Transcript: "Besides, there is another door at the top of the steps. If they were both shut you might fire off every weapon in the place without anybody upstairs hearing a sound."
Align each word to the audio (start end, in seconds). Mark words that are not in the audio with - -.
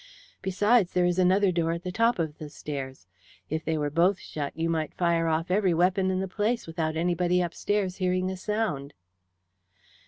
"Besides, 0.41 0.93
there 0.93 1.05
is 1.05 1.19
another 1.19 1.51
door 1.51 1.73
at 1.73 1.83
the 1.83 1.91
top 1.91 2.17
of 2.17 2.39
the 2.39 2.49
steps. 2.49 3.05
If 3.51 3.63
they 3.63 3.77
were 3.77 3.91
both 3.91 4.17
shut 4.17 4.57
you 4.57 4.67
might 4.67 4.95
fire 4.95 5.27
off 5.27 5.51
every 5.51 5.75
weapon 5.75 6.09
in 6.09 6.19
the 6.21 6.27
place 6.27 6.65
without 6.65 6.97
anybody 6.97 7.39
upstairs 7.39 7.97
hearing 7.97 8.31
a 8.31 8.35
sound." 8.35 8.95